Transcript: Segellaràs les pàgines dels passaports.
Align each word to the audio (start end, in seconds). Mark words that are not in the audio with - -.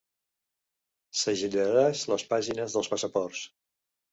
Segellaràs 1.19 2.01
les 2.15 2.25
pàgines 2.35 2.79
dels 2.79 2.93
passaports. 2.95 3.45